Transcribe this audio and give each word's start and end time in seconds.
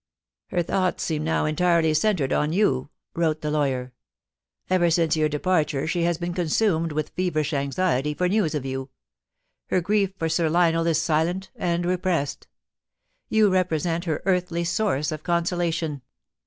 * 0.27 0.39
Her 0.47 0.63
thoughts 0.63 1.03
seem 1.03 1.23
now 1.23 1.45
entirely 1.45 1.93
centred 1.93 2.33
on 2.33 2.51
you,' 2.51 2.89
wrote 3.13 3.41
the 3.41 3.51
lawyer. 3.51 3.93
* 4.31 4.67
Ever 4.71 4.89
since 4.89 5.15
your 5.15 5.29
departure 5.29 5.85
she 5.85 6.01
has 6.05 6.17
been 6.17 6.33
con 6.33 6.45
sumed 6.47 6.91
with 6.93 7.09
feverish 7.09 7.53
anxiety 7.53 8.15
for 8.15 8.27
news 8.27 8.55
of 8.55 8.65
you. 8.65 8.89
Her 9.67 9.79
grief 9.79 10.13
for 10.17 10.27
Sir 10.27 10.49
Lionel 10.49 10.87
is 10.87 10.99
silent 10.99 11.51
and 11.55 11.85
repressed. 11.85 12.47
You 13.29 13.51
represent 13.51 14.05
her 14.05 14.23
earthly 14.25 14.63
source 14.63 15.11
of 15.11 15.21
consolation. 15.21 16.01